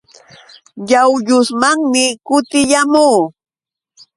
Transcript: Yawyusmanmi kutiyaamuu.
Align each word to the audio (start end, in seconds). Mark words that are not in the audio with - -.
Yawyusmanmi 0.89 2.05
kutiyaamuu. 2.25 3.21